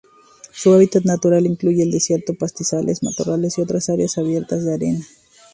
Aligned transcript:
Su 0.51 0.73
hábitat 0.73 1.03
natural 1.03 1.45
incluye 1.45 1.83
el 1.83 1.91
desierto, 1.91 2.33
pastizales, 2.33 3.03
matorrales, 3.03 3.59
y 3.59 3.61
otras 3.61 3.87
áreas 3.87 4.17
abiertas 4.17 4.65
de 4.65 4.73
arena. 4.73 5.05